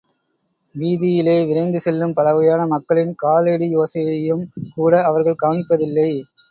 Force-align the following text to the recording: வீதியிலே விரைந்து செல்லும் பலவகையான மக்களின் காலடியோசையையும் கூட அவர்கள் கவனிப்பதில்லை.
வீதியிலே 0.75 1.45
விரைந்து 1.45 1.79
செல்லும் 1.79 2.13
பலவகையான 2.13 2.65
மக்களின் 2.65 3.13
காலடியோசையையும் 3.23 4.43
கூட 4.75 5.03
அவர்கள் 5.03 5.41
கவனிப்பதில்லை. 5.43 6.09